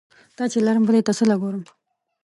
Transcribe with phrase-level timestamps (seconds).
[0.37, 1.63] تا چې لرم بلې ته څه له ګورم؟